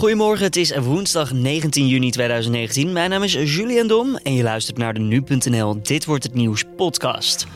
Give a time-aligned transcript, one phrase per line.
[0.00, 2.92] Goedemorgen, het is woensdag 19 juni 2019.
[2.92, 6.64] Mijn naam is Julian Dom en je luistert naar de Nu.nl Dit Wordt Het Nieuws
[6.76, 7.46] podcast.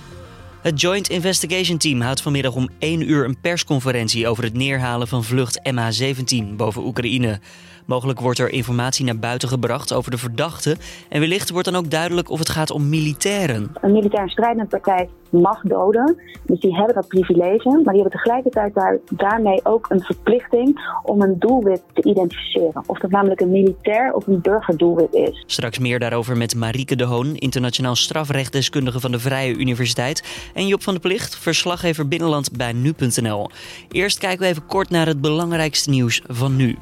[0.62, 5.24] Het Joint Investigation Team houdt vanmiddag om 1 uur een persconferentie over het neerhalen van
[5.24, 7.40] vlucht MH17 boven Oekraïne.
[7.84, 10.76] Mogelijk wordt er informatie naar buiten gebracht over de verdachte.
[11.08, 13.72] En wellicht wordt dan ook duidelijk of het gaat om militairen.
[13.80, 16.16] Een militair strijdende partij mag doden.
[16.42, 17.68] Dus die hebben dat privilege.
[17.68, 22.82] Maar die hebben tegelijkertijd daar, daarmee ook een verplichting om een doelwit te identificeren.
[22.86, 25.44] Of dat namelijk een militair of een burgerdoelwit is.
[25.46, 30.50] Straks meer daarover met Marieke de Hoon, internationaal strafrechtdeskundige van de Vrije Universiteit.
[30.54, 33.50] En Job van de Plicht, verslaggever Binnenland bij nu.nl.
[33.90, 36.76] Eerst kijken we even kort naar het belangrijkste nieuws van nu.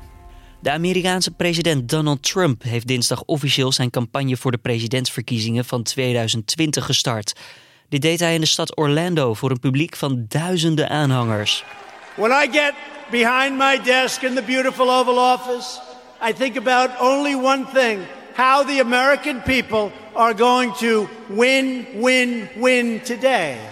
[0.62, 6.84] De Amerikaanse president Donald Trump heeft dinsdag officieel zijn campagne voor de presidentsverkiezingen van 2020
[6.84, 7.32] gestart.
[7.88, 11.64] Dit deed hij in de stad Orlando voor een publiek van duizenden aanhangers.
[12.16, 12.72] When I get
[13.10, 15.80] behind my desk in the beautiful Oval Office,
[16.28, 17.98] I think about only one thing:
[18.34, 23.71] how the American people are going to win, win, win today.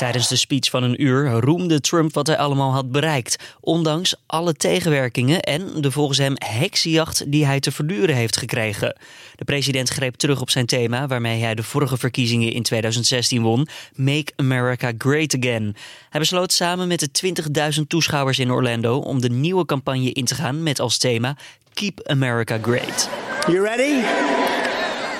[0.00, 4.54] Tijdens de speech van een uur roemde Trump wat hij allemaal had bereikt, ondanks alle
[4.54, 8.96] tegenwerkingen en de volgens hem heksenjacht die hij te verduren heeft gekregen.
[9.36, 13.68] De president greep terug op zijn thema waarmee hij de vorige verkiezingen in 2016 won:
[13.94, 15.76] Make America Great Again.
[16.10, 17.34] Hij besloot samen met de
[17.78, 21.36] 20.000 toeschouwers in Orlando om de nieuwe campagne in te gaan met als thema
[21.74, 23.08] Keep America Great.
[23.46, 24.00] You ready?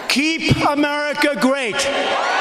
[0.06, 2.39] Keep America Great.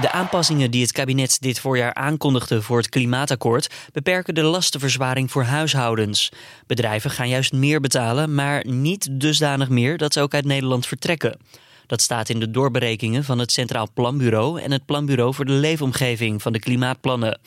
[0.00, 5.42] De aanpassingen die het kabinet dit voorjaar aankondigde voor het klimaatakkoord beperken de lastenverzwaring voor
[5.42, 6.32] huishoudens.
[6.66, 11.38] Bedrijven gaan juist meer betalen, maar niet dusdanig meer dat ze ook uit Nederland vertrekken.
[11.86, 16.42] Dat staat in de doorberekeningen van het Centraal Planbureau en het Planbureau voor de Leefomgeving
[16.42, 17.40] van de klimaatplannen.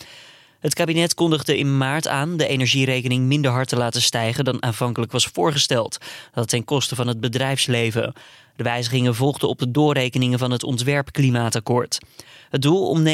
[0.59, 5.11] Het kabinet kondigde in maart aan de energierekening minder hard te laten stijgen dan aanvankelijk
[5.11, 5.97] was voorgesteld.
[6.33, 8.13] Dat ten koste van het bedrijfsleven.
[8.57, 11.97] De wijzigingen volgden op de doorrekeningen van het ontwerp Klimaatakkoord.
[12.49, 13.09] Het doel om 49%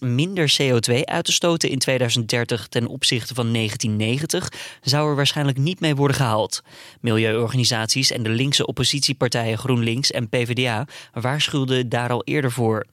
[0.00, 5.80] minder CO2 uit te stoten in 2030 ten opzichte van 1990 zou er waarschijnlijk niet
[5.80, 6.62] mee worden gehaald.
[7.00, 12.86] Milieuorganisaties en de linkse oppositiepartijen GroenLinks en PvdA waarschuwden daar al eerder voor.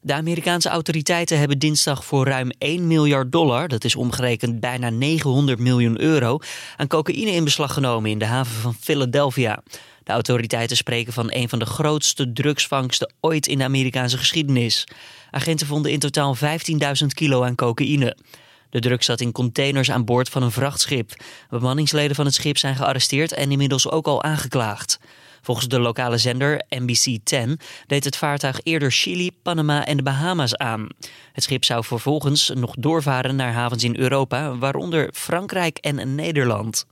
[0.00, 5.58] De Amerikaanse autoriteiten hebben dinsdag voor ruim 1 miljard dollar, dat is omgerekend bijna 900
[5.58, 6.38] miljoen euro,
[6.76, 9.62] aan cocaïne in beslag genomen in de haven van Philadelphia.
[10.08, 14.86] De autoriteiten spreken van een van de grootste drugsvangsten ooit in de Amerikaanse geschiedenis.
[15.30, 16.42] Agenten vonden in totaal 15.000
[17.14, 18.16] kilo aan cocaïne.
[18.70, 21.12] De drugs zat in containers aan boord van een vrachtschip.
[21.50, 24.98] Bemanningsleden van het schip zijn gearresteerd en inmiddels ook al aangeklaagd.
[25.42, 30.54] Volgens de lokale zender NBC 10 deed het vaartuig eerder Chili, Panama en de Bahama's
[30.54, 30.88] aan.
[31.32, 36.86] Het schip zou vervolgens nog doorvaren naar havens in Europa, waaronder Frankrijk en Nederland.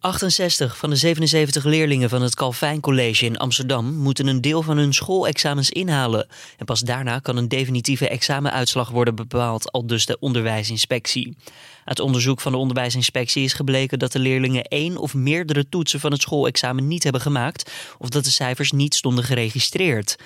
[0.00, 4.76] 68 van de 77 leerlingen van het Calvijn College in Amsterdam moeten een deel van
[4.76, 6.26] hun schoolexamens inhalen.
[6.58, 11.36] En pas daarna kan een definitieve examenuitslag worden bepaald, al dus de onderwijsinspectie.
[11.84, 16.12] Uit onderzoek van de onderwijsinspectie is gebleken dat de leerlingen één of meerdere toetsen van
[16.12, 20.16] het schoolexamen niet hebben gemaakt of dat de cijfers niet stonden geregistreerd.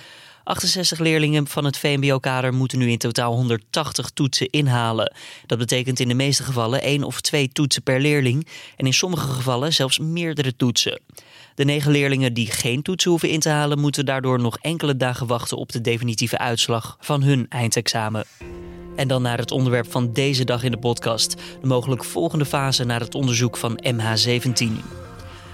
[0.44, 5.12] 68 leerlingen van het VMBO-kader moeten nu in totaal 180 toetsen inhalen.
[5.46, 8.46] Dat betekent in de meeste gevallen één of twee toetsen per leerling
[8.76, 11.00] en in sommige gevallen zelfs meerdere toetsen.
[11.54, 15.26] De negen leerlingen die geen toetsen hoeven in te halen, moeten daardoor nog enkele dagen
[15.26, 18.24] wachten op de definitieve uitslag van hun eindexamen.
[18.96, 22.84] En dan naar het onderwerp van deze dag in de podcast: de mogelijk volgende fase
[22.84, 24.99] naar het onderzoek van MH17.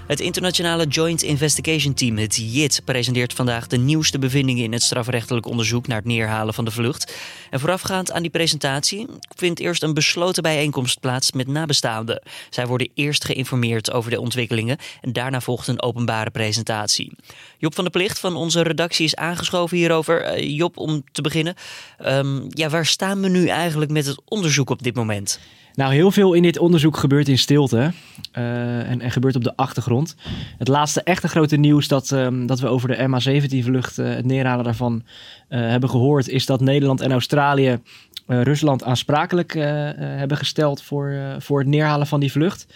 [0.06, 5.46] Het internationale Joint Investigation Team, het JIT, presenteert vandaag de nieuwste bevindingen in het strafrechtelijk
[5.46, 7.14] onderzoek naar het neerhalen van de vlucht.
[7.50, 9.06] En voorafgaand aan die presentatie
[9.36, 12.22] vindt eerst een besloten bijeenkomst plaats met nabestaanden.
[12.50, 17.12] Zij worden eerst geïnformeerd over de ontwikkelingen en daarna volgt een openbare presentatie.
[17.58, 20.38] Job van der Plicht van onze redactie is aangeschoven hierover.
[20.38, 21.54] Uh, Job, om te beginnen,
[22.06, 25.40] um, ja, waar staan we nu eigenlijk met het onderzoek op dit moment?
[25.76, 27.92] Nou, heel veel in dit onderzoek gebeurt in stilte
[28.38, 30.16] uh, en, en, gebeurt op de achtergrond.
[30.58, 34.64] Het laatste echte grote nieuws dat, um, dat we over de MH17-vlucht, uh, het neerhalen
[34.64, 35.02] daarvan,
[35.48, 37.78] uh, hebben gehoord, is dat Nederland en Australië
[38.26, 42.66] Rusland aansprakelijk hebben gesteld voor, voor het neerhalen van die vlucht.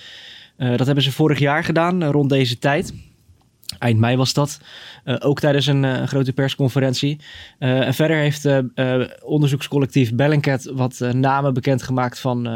[0.56, 2.92] dat hebben ze vorig jaar gedaan, rond deze tijd.
[3.80, 4.60] Eind mei was dat.
[5.04, 7.20] Uh, ook tijdens een uh, grote persconferentie.
[7.58, 8.48] En verder heeft
[9.24, 12.48] onderzoekscollectief Bellingcat wat namen bekendgemaakt van,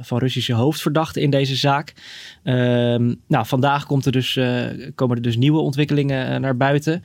[0.00, 1.94] van Russische hoofdverdachten in deze zaak.
[2.42, 4.38] Ehm, nou, vandaag komt er dus,
[4.94, 7.04] komen er dus nieuwe ontwikkelingen naar buiten.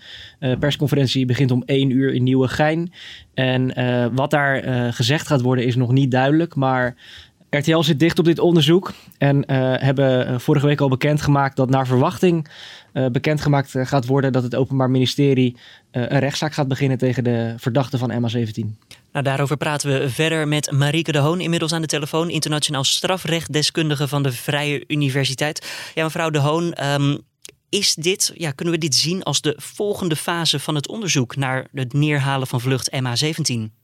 [0.59, 2.91] persconferentie begint om één uur in Nieuwegein.
[3.33, 3.73] En
[4.15, 6.55] wat daar gezegd gaat worden is nog niet duidelijk.
[6.55, 6.95] Maar
[7.53, 9.43] RTL zit dicht op dit onderzoek en uh,
[9.75, 12.47] hebben vorige week al bekendgemaakt dat naar verwachting
[12.93, 15.57] uh, bekendgemaakt gaat worden dat het Openbaar Ministerie
[15.91, 18.83] een rechtszaak gaat beginnen tegen de verdachte van MH17.
[19.11, 24.07] Nou, daarover praten we verder met Marieke de Hoon, inmiddels aan de telefoon, internationaal strafrechtdeskundige
[24.07, 25.91] van de Vrije Universiteit.
[25.93, 27.21] Ja, mevrouw de Hoon, um,
[27.69, 31.67] is dit, ja, kunnen we dit zien als de volgende fase van het onderzoek naar
[31.73, 33.82] het neerhalen van vlucht MH17?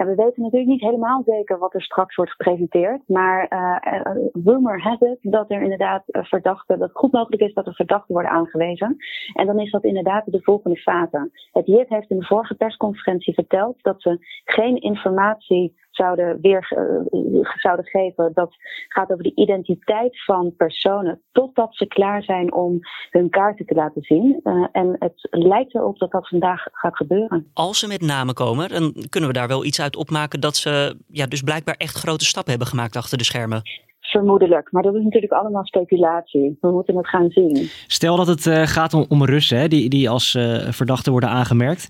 [0.00, 3.00] Ja, we weten natuurlijk niet helemaal zeker wat er straks wordt gepresenteerd.
[3.06, 7.66] Maar uh, rumor has it dat er inderdaad verdachten, dat het goed mogelijk is dat
[7.66, 8.96] er verdachten worden aangewezen.
[9.32, 11.30] En dan is dat inderdaad de volgende fase.
[11.52, 16.72] Het JIT heeft in de vorige persconferentie verteld dat ze geen informatie zouden weer
[17.12, 18.30] uh, zouden geven.
[18.34, 18.54] Dat
[18.88, 22.78] gaat over de identiteit van personen totdat ze klaar zijn om
[23.10, 24.40] hun kaarten te laten zien.
[24.44, 27.46] Uh, en het lijkt erop dat dat vandaag gaat gebeuren.
[27.52, 30.96] Als ze met namen komen, dan kunnen we daar wel iets uit opmaken dat ze
[31.08, 33.62] ja, dus blijkbaar echt grote stappen hebben gemaakt achter de schermen.
[34.00, 36.58] Vermoedelijk, maar dat is natuurlijk allemaal speculatie.
[36.60, 37.68] We moeten het gaan zien.
[37.86, 41.30] Stel dat het uh, gaat om, om Russen, hè, die, die als uh, verdachten worden
[41.30, 41.88] aangemerkt.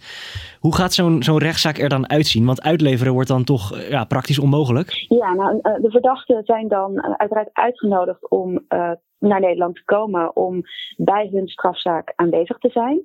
[0.61, 2.47] Hoe gaat zo'n zo'n rechtszaak er dan uitzien?
[2.47, 5.05] Want uitleveren wordt dan toch uh, ja, praktisch onmogelijk?
[5.09, 8.65] Ja, nou, de verdachten zijn dan uiteraard uitgenodigd om
[9.21, 10.63] naar Nederland te komen om
[10.97, 13.03] bij hun strafzaak aanwezig te zijn.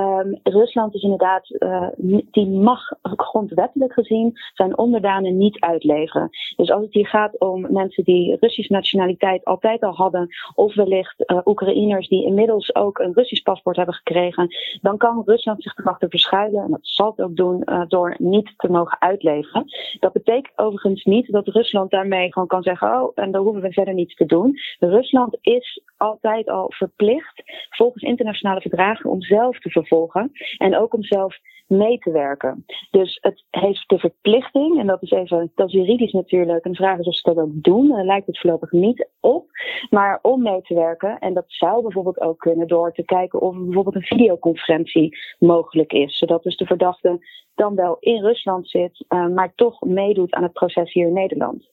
[0.00, 1.88] Um, Rusland is inderdaad, uh,
[2.30, 6.28] die mag grondwettelijk gezien zijn onderdanen niet uitleveren.
[6.56, 11.14] Dus als het hier gaat om mensen die Russische nationaliteit altijd al hadden, of wellicht
[11.26, 14.48] uh, Oekraïners die inmiddels ook een Russisch paspoort hebben gekregen,
[14.80, 18.70] dan kan Rusland zich erachter verschuilen, en zal het ook doen, uh, door niet te
[18.70, 19.64] mogen uitleveren.
[20.00, 23.72] Dat betekent overigens niet dat Rusland daarmee gewoon kan zeggen, oh, en dan hoeven we
[23.72, 24.58] verder niets te doen.
[24.78, 31.02] Rusland is altijd al verplicht, volgens internationale verdragen, om zelf te vervolgen en ook om
[31.02, 32.64] zelf mee te werken.
[32.90, 36.98] Dus het heeft de verplichting, en dat is even, dat is juridisch natuurlijk, een vraag
[36.98, 37.88] is of ze dat ook doen.
[37.88, 39.46] Daar lijkt het voorlopig niet op.
[39.90, 43.56] Maar om mee te werken, en dat zou bijvoorbeeld ook kunnen door te kijken of
[43.56, 46.18] bijvoorbeeld een videoconferentie mogelijk is.
[46.18, 50.52] Zodat dus de verdachte dan wel in Rusland zit, uh, maar toch meedoet aan het
[50.52, 51.70] proces hier in Nederland.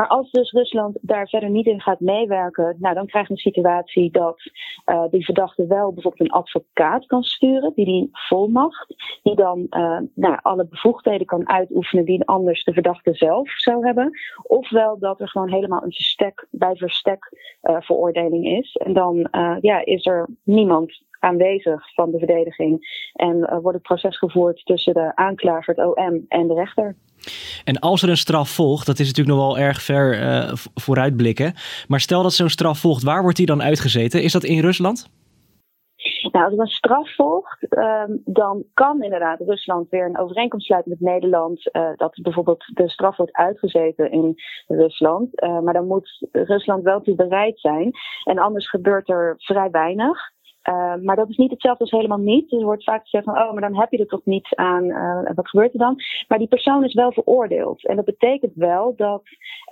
[0.00, 3.38] Maar als dus Rusland daar verder niet in gaat meewerken, nou, dan krijg je een
[3.38, 4.40] situatie dat
[4.86, 9.98] uh, die verdachte wel bijvoorbeeld een advocaat kan sturen, die die volmacht, die dan uh,
[10.14, 14.10] nou, alle bevoegdheden kan uitoefenen die anders de verdachte zelf zou hebben.
[14.42, 17.32] Ofwel dat er gewoon helemaal een verstek bij verstek
[17.62, 18.76] uh, veroordeling is.
[18.76, 19.28] En dan
[19.60, 25.12] ja, is er niemand aanwezig van de verdediging en wordt het proces gevoerd tussen de
[25.14, 26.96] aanklager, het OM en de rechter.
[27.64, 31.54] En als er een straf volgt, dat is natuurlijk nog wel erg ver uh, vooruitblikken.
[31.88, 34.22] Maar stel dat zo'n straf volgt, waar wordt die dan uitgezeten?
[34.22, 35.10] Is dat in Rusland?
[36.32, 40.90] Nou, als er een straf volgt, um, dan kan inderdaad Rusland weer een overeenkomst sluiten
[40.90, 41.68] met Nederland.
[41.72, 44.34] Uh, dat bijvoorbeeld de straf wordt uitgezeten in
[44.66, 45.42] Rusland.
[45.42, 47.90] Uh, maar dan moet Rusland wel toe bereid zijn.
[48.24, 50.18] En anders gebeurt er vrij weinig.
[50.68, 52.50] Uh, maar dat is niet hetzelfde als helemaal niet.
[52.50, 54.84] Dus er wordt vaak gezegd van, oh, maar dan heb je er toch niets aan.
[54.84, 55.96] Uh, wat gebeurt er dan?
[56.28, 57.86] Maar die persoon is wel veroordeeld.
[57.86, 59.22] En dat betekent wel dat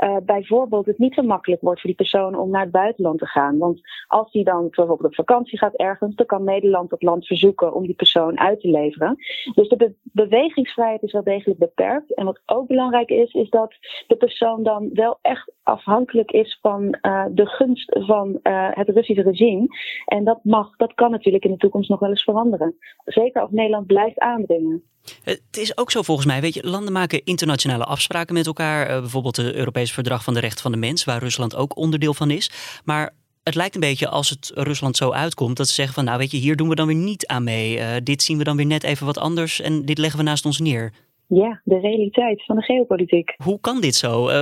[0.03, 3.27] uh, bijvoorbeeld het niet zo makkelijk wordt voor die persoon om naar het buitenland te
[3.27, 3.59] gaan.
[3.59, 7.75] Want als die dan bijvoorbeeld op vakantie gaat ergens, dan kan Nederland dat land verzoeken
[7.75, 9.17] om die persoon uit te leveren.
[9.55, 12.15] Dus de be bewegingsvrijheid is wel degelijk beperkt.
[12.15, 13.75] En wat ook belangrijk is, is dat
[14.07, 16.91] de persoon dan wel echt afhankelijk is van
[17.31, 19.67] de gunst van het Russische regime.
[20.05, 22.75] En dat mag dat kan natuurlijk in de toekomst nog wel eens veranderen.
[23.05, 24.83] Zeker als Nederland blijft aandringen.
[25.23, 28.91] Het is ook zo volgens mij, weet je, landen maken internationale afspraken met elkaar.
[28.91, 32.15] Uh, bijvoorbeeld het Europese Verdrag van de Rechten van de Mens, waar Rusland ook onderdeel
[32.15, 32.51] van is.
[32.85, 36.19] Maar het lijkt een beetje als het Rusland zo uitkomt dat ze zeggen van nou
[36.19, 37.77] weet je, hier doen we dan weer niet aan mee.
[37.77, 40.45] Uh, dit zien we dan weer net even wat anders en dit leggen we naast
[40.45, 40.93] ons neer.
[41.27, 43.35] Ja, de realiteit van de geopolitiek.
[43.43, 44.29] Hoe kan dit zo?
[44.29, 44.41] Uh,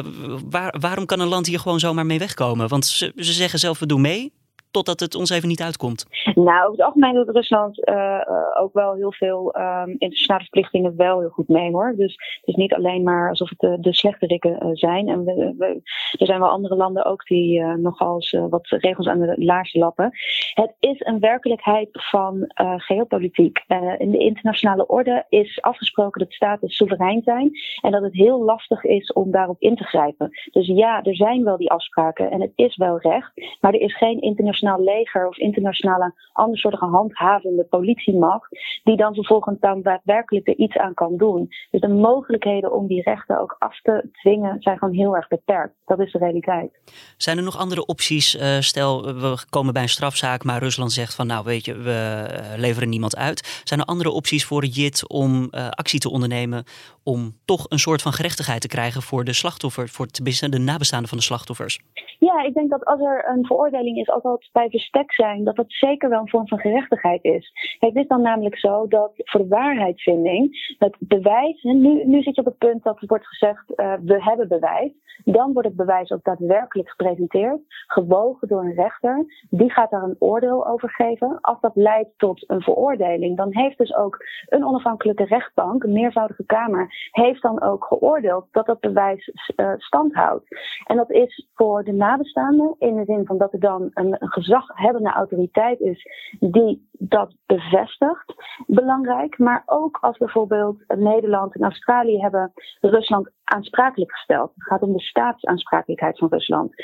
[0.50, 2.68] waar, waarom kan een land hier gewoon zomaar mee wegkomen?
[2.68, 4.32] Want ze, ze zeggen zelf we doen mee,
[4.76, 6.06] totdat het ons even niet uitkomt?
[6.34, 8.20] Nou, over het algemeen doet Rusland uh,
[8.60, 11.94] ook wel heel veel um, internationale verplichtingen wel heel goed mee hoor.
[11.96, 15.08] Dus het is niet alleen maar alsof het de, de slechterikken uh, zijn.
[15.08, 15.80] En we,
[16.18, 20.10] er zijn wel andere landen ook die uh, nogal wat regels aan de laars lappen.
[20.54, 23.64] Het is een werkelijkheid van geopolitiek.
[23.98, 27.50] in de internationale orde is afgesproken dat staten soeverein zijn
[27.82, 30.30] en dat het heel lastig is om daarop in te grijpen.
[30.50, 33.96] Dus ja, er zijn wel die afspraken en het is wel recht, maar er is
[33.96, 38.48] geen internationale internationaal leger of internationale andersoortige handhavende politiemacht,
[38.84, 41.48] die dan vervolgens dan daadwerkelijk er iets aan kan doen.
[41.70, 45.74] Dus de mogelijkheden om die rechten ook af te dwingen zijn gewoon heel erg beperkt.
[45.84, 46.80] Dat is de realiteit.
[47.16, 48.34] Zijn er nog andere opties?
[48.34, 52.28] Uh, stel, we komen bij een strafzaak, maar Rusland zegt van nou weet je, we
[52.30, 53.60] uh, leveren niemand uit.
[53.64, 56.64] Zijn er andere opties voor JIT om uh, actie te ondernemen
[57.02, 60.06] om toch een soort van gerechtigheid te krijgen voor de slachtoffer, voor
[60.50, 61.80] de nabestaanden van de slachtoffers?
[62.18, 64.22] Ja, ik denk dat als er een veroordeling is, als
[64.52, 67.52] bij verstek zijn, dat dat zeker wel een vorm van gerechtigheid is.
[67.78, 72.40] het is dan namelijk zo dat voor de waarheidsvinding, het bewijs, nu, nu zit je
[72.40, 74.92] op het punt dat er wordt gezegd, uh, we hebben bewijs.
[75.24, 79.24] Dan wordt het bewijs ook daadwerkelijk gepresenteerd, gewogen door een rechter.
[79.50, 81.40] Die gaat daar een oordeel over geven.
[81.40, 86.44] Als dat leidt tot een veroordeling, dan heeft dus ook een onafhankelijke rechtbank, een meervoudige
[86.44, 90.44] kamer, heeft dan ook geoordeeld dat dat bewijs uh, stand houdt.
[90.84, 95.10] En dat is voor de nabestaanden in de zin van dat er dan een gezaghebbende
[95.10, 96.06] autoriteit is
[96.40, 98.34] die dat bevestigt.
[98.66, 99.38] Belangrijk.
[99.38, 104.52] Maar ook als bijvoorbeeld Nederland en Australië hebben Rusland aansprakelijk gesteld.
[104.54, 106.74] Het gaat om de staatsaansprakelijkheid van Rusland.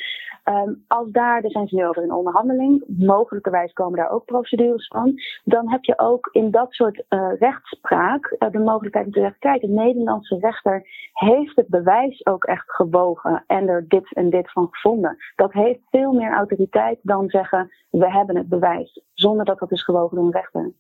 [0.45, 4.87] Um, als daar, daar zijn ze nu over in onderhandeling, mogelijkerwijs komen daar ook procedures
[4.87, 5.15] van,
[5.45, 9.39] dan heb je ook in dat soort uh, rechtspraak uh, de mogelijkheid om te zeggen,
[9.39, 14.53] kijk, de Nederlandse rechter heeft het bewijs ook echt gewogen en er dit en dit
[14.53, 15.17] van gevonden.
[15.37, 19.85] Dat heeft veel meer autoriteit dan zeggen, we hebben het bewijs, zonder dat dat is
[19.85, 20.73] gewogen door een rechter.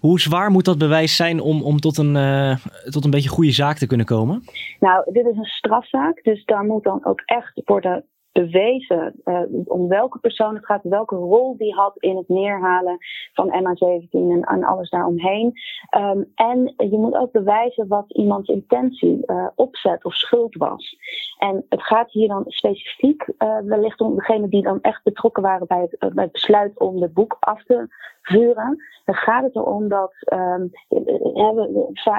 [0.00, 3.52] Hoe zwaar moet dat bewijs zijn om, om tot, een, uh, tot een beetje goede
[3.52, 4.44] zaak te kunnen komen?
[4.80, 8.04] Nou, dit is een strafzaak, dus daar moet dan ook echt worden
[8.40, 12.98] bewezen uh, om welke persoon het gaat, welke rol die had in het neerhalen
[13.32, 15.52] van MH17 en, en alles daaromheen.
[15.96, 20.96] Um, en je moet ook bewijzen wat iemands intentie, uh, opzet of schuld was.
[21.38, 25.66] En het gaat hier dan specifiek uh, wellicht om degenen die dan echt betrokken waren
[25.66, 27.88] bij het, bij het besluit om het boek af te
[28.22, 28.82] vuren.
[29.04, 30.70] Dan gaat het erom dat um,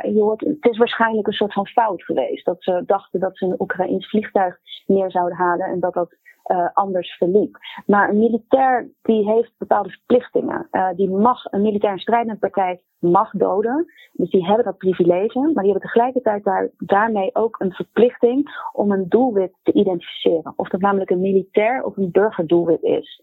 [0.04, 2.46] je hoort, het is waarschijnlijk een soort van fout geweest.
[2.46, 6.09] Dat ze dachten dat ze een Oekraïns vliegtuig neer zouden halen en dat dat
[6.51, 7.58] uh, anders verliep.
[7.86, 10.68] Maar een militair die heeft bepaalde verplichtingen.
[10.72, 13.86] Uh, die mag, een militair strijdende partij mag doden.
[14.12, 15.39] Dus die hebben dat privilege.
[15.39, 20.53] Maar die hebben tegelijkertijd daar, daarmee ook een verplichting om een doelwit te identificeren.
[20.56, 23.22] Of dat namelijk een militair of een burgerdoelwit is.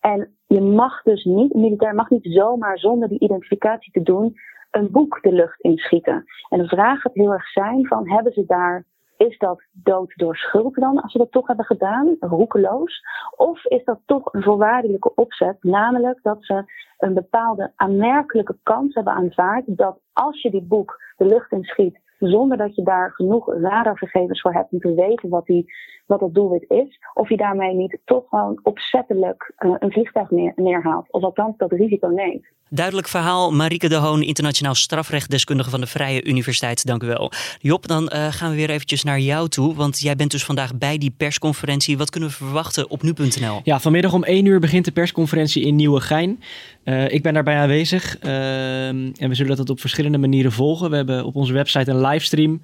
[0.00, 4.36] En je mag dus niet, een militair mag niet zomaar zonder die identificatie te doen
[4.70, 6.24] een boek de lucht inschieten.
[6.48, 8.84] En de vraag gaat heel erg zijn van hebben ze daar
[9.16, 13.00] is dat dood door schuld dan, als ze dat toch hebben gedaan, roekeloos?
[13.36, 16.64] Of is dat toch een voorwaardelijke opzet, namelijk dat ze
[16.98, 22.56] een bepaalde aanmerkelijke kans hebben aanvaard dat als je die boek de lucht inschiet, zonder
[22.56, 25.72] dat je daar genoeg radargegevens voor hebt om te weten wat, die,
[26.06, 30.52] wat het doelwit is, of je daarmee niet toch gewoon opzettelijk uh, een vliegtuig neer,
[30.56, 32.46] neerhaalt, of althans dat risico neemt.
[32.68, 33.52] Duidelijk verhaal.
[33.52, 36.86] Marieke de Hoon, internationaal strafrechtdeskundige van de Vrije Universiteit.
[36.86, 37.32] Dank u wel.
[37.58, 39.74] Job, dan uh, gaan we weer eventjes naar jou toe.
[39.74, 41.98] Want jij bent dus vandaag bij die persconferentie.
[41.98, 43.60] Wat kunnen we verwachten op nu.nl?
[43.62, 46.42] Ja, vanmiddag om 1 uur begint de persconferentie in Nieuwegein.
[46.84, 48.22] Uh, ik ben daarbij aanwezig.
[48.22, 50.90] Uh, en we zullen dat op verschillende manieren volgen.
[50.90, 52.60] We hebben op onze website een livestream,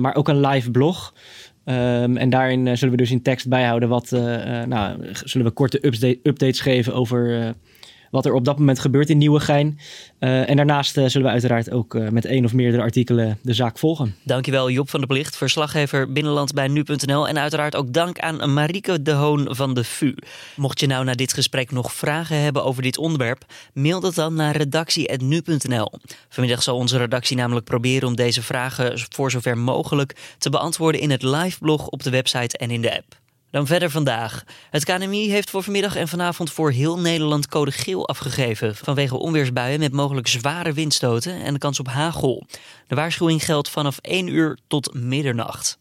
[0.00, 1.14] maar ook een live blog.
[1.64, 4.10] Um, en daarin zullen we dus in tekst bijhouden wat,
[4.66, 5.86] nou, zullen we korte
[6.22, 7.54] updates geven over
[8.12, 9.78] wat er op dat moment gebeurt in Nieuwegein.
[10.20, 13.54] Uh, en daarnaast uh, zullen we uiteraard ook uh, met één of meerdere artikelen de
[13.54, 14.14] zaak volgen.
[14.24, 17.28] Dankjewel Job van der Plicht, verslaggever Binnenland bij Nu.nl.
[17.28, 20.14] En uiteraard ook dank aan Marieke de Hoon van de VU.
[20.56, 24.34] Mocht je nou na dit gesprek nog vragen hebben over dit onderwerp, mail dat dan
[24.34, 25.92] naar redactie.nu.nl.
[26.28, 31.10] Vanmiddag zal onze redactie namelijk proberen om deze vragen voor zover mogelijk te beantwoorden in
[31.10, 33.20] het live blog op de website en in de app.
[33.52, 34.44] Dan verder vandaag.
[34.70, 38.76] Het KNMI heeft voor vanmiddag en vanavond voor heel Nederland code geel afgegeven.
[38.76, 42.46] Vanwege onweersbuien met mogelijk zware windstoten en de kans op hagel.
[42.86, 45.78] De waarschuwing geldt vanaf 1 uur tot middernacht.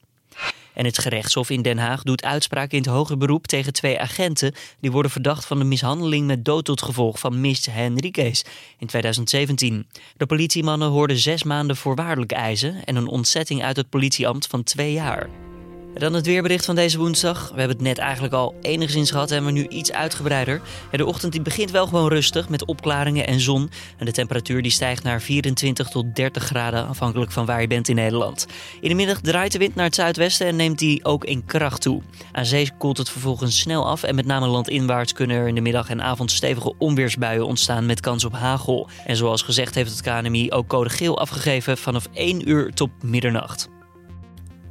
[0.74, 4.54] En het gerechtshof in Den Haag doet uitspraak in het hoger beroep tegen twee agenten.
[4.80, 8.44] Die worden verdacht van de mishandeling met dood tot gevolg van Miss Henriquez
[8.78, 9.88] in 2017.
[10.18, 14.94] De politiemannen hoorden zes maanden voorwaardelijk eisen en een ontzetting uit het politieambt van twee
[14.94, 15.51] jaar.
[15.94, 17.52] Dan het weerbericht van deze woensdag.
[17.54, 20.62] We hebben het net eigenlijk al enigszins gehad, maar nu iets uitgebreider.
[20.92, 23.70] De ochtend die begint wel gewoon rustig met opklaringen en zon.
[23.98, 27.88] En de temperatuur die stijgt naar 24 tot 30 graden, afhankelijk van waar je bent
[27.88, 28.48] in Nederland.
[28.82, 31.82] In de middag draait de wind naar het zuidwesten en neemt die ook in kracht
[31.82, 32.02] toe.
[32.32, 35.62] Aan zee koelt het vervolgens snel af en met name landinwaarts kunnen er in de
[35.62, 38.88] middag en avond stevige onweersbuien ontstaan met kans op hagel.
[39.06, 43.70] En zoals gezegd heeft het KNMI ook code geel afgegeven vanaf 1 uur tot middernacht.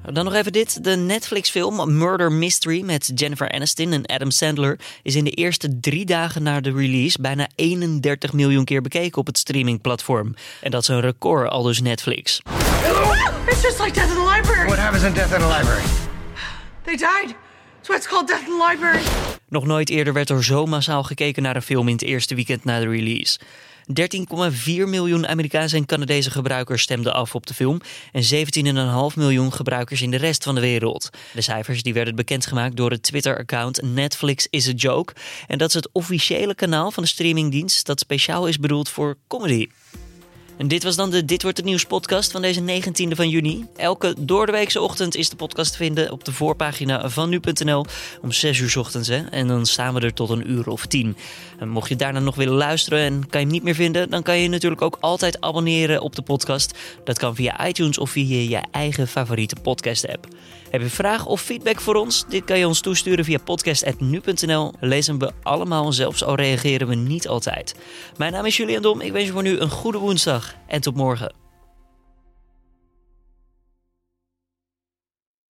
[0.02, 0.85] Dan nog even dit.
[0.85, 6.04] De Netflix-film Murder Mystery met Jennifer Aniston en Adam Sandler is in de eerste drie
[6.04, 10.35] dagen na de release bijna 31 miljoen keer bekeken op het streamingplatform.
[10.61, 12.40] En dat is een record, al dus Netflix.
[13.47, 14.66] It's just like death in the library.
[14.66, 15.85] What happens in Death in the Library?
[16.85, 17.35] They died.
[17.76, 19.02] That's why it's called death in the library.
[19.49, 22.64] Nog nooit eerder werd er zo massaal gekeken naar een film in het eerste weekend
[22.64, 23.38] na de release.
[23.89, 27.81] 13,4 miljoen Amerikaanse en Canadese gebruikers stemden af op de film
[28.13, 28.23] en
[29.13, 31.11] 17,5 miljoen gebruikers in de rest van de wereld.
[31.35, 35.13] De cijfers die werden bekendgemaakt door het Twitter-account Netflix is a Joke
[35.47, 39.67] en dat is het officiële kanaal van de streamingdienst dat speciaal is bedoeld voor comedy.
[40.61, 43.67] En dit was dan de Dit Wordt Het Nieuws podcast van deze 19e van juni.
[43.76, 47.87] Elke doordeweekse ochtend is de podcast te vinden op de voorpagina van nu.nl
[48.23, 49.09] om 6 uur ochtends.
[49.09, 49.17] Hè?
[49.17, 51.17] En dan staan we er tot een uur of 10.
[51.59, 54.23] En mocht je daarna nog willen luisteren en kan je hem niet meer vinden, dan
[54.23, 56.79] kan je natuurlijk ook altijd abonneren op de podcast.
[57.05, 60.26] Dat kan via iTunes of via je eigen favoriete podcast app.
[60.71, 62.25] Heb je vragen of feedback voor ons?
[62.29, 64.73] Dit kan je ons toesturen via podcast.nu.nl.
[64.81, 67.75] Lezen we allemaal, zelfs al reageren we niet altijd.
[68.17, 69.00] Mijn naam is Julian Dom.
[69.00, 71.33] Ik wens je voor nu een goede woensdag en tot morgen.